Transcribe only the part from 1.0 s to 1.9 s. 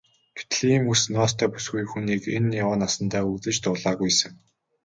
ноостой бүсгүй